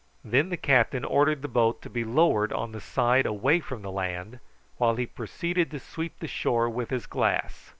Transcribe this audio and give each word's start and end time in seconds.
Then 0.25 0.49
the 0.49 0.57
captain 0.57 1.05
ordered 1.05 1.43
the 1.43 1.47
boat 1.47 1.83
to 1.83 1.89
be 1.91 2.03
lowered 2.03 2.51
on 2.51 2.71
the 2.71 2.81
side 2.81 3.27
away 3.27 3.59
from 3.59 3.83
the 3.83 3.91
land, 3.91 4.39
while 4.77 4.95
he 4.95 5.05
proceeded 5.05 5.69
to 5.69 5.79
sweep 5.79 6.17
the 6.17 6.27
shore 6.27 6.67
with 6.71 6.89
his 6.89 7.05
glass. 7.05 7.69